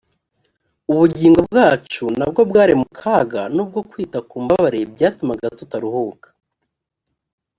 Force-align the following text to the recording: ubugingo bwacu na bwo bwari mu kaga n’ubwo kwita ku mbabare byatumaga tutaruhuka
ubugingo 0.91 1.39
bwacu 1.49 2.03
na 2.17 2.25
bwo 2.29 2.41
bwari 2.49 2.73
mu 2.81 2.87
kaga 2.99 3.41
n’ubwo 3.55 3.79
kwita 3.89 4.17
ku 4.29 4.35
mbabare 4.43 4.79
byatumaga 4.93 5.47
tutaruhuka 5.59 6.27